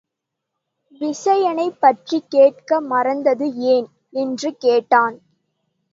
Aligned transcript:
விசயனைப் 1.01 1.77
பற்றிக் 1.79 2.29
கேட்க 2.29 2.81
மறந்தது 2.81 3.47
ஏன்? 3.67 3.87
என்று 4.13 4.55
கேட்டான். 4.57 5.17